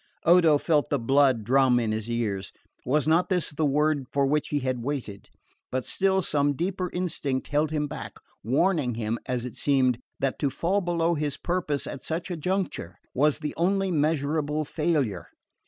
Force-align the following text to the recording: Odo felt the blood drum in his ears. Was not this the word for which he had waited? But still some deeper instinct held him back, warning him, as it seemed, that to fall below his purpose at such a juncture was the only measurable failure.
Odo 0.23 0.57
felt 0.57 0.89
the 0.89 0.97
blood 0.97 1.43
drum 1.43 1.79
in 1.79 1.91
his 1.91 2.09
ears. 2.09 2.51
Was 2.87 3.07
not 3.07 3.29
this 3.29 3.51
the 3.51 3.67
word 3.67 4.07
for 4.11 4.25
which 4.25 4.47
he 4.47 4.57
had 4.61 4.81
waited? 4.83 5.29
But 5.71 5.85
still 5.85 6.23
some 6.23 6.53
deeper 6.55 6.89
instinct 6.91 7.49
held 7.49 7.69
him 7.69 7.85
back, 7.85 8.15
warning 8.43 8.95
him, 8.95 9.19
as 9.27 9.45
it 9.45 9.53
seemed, 9.53 9.99
that 10.17 10.39
to 10.39 10.49
fall 10.49 10.81
below 10.81 11.13
his 11.13 11.37
purpose 11.37 11.85
at 11.85 12.01
such 12.01 12.31
a 12.31 12.35
juncture 12.35 12.97
was 13.13 13.37
the 13.37 13.53
only 13.55 13.91
measurable 13.91 14.65
failure. 14.65 15.27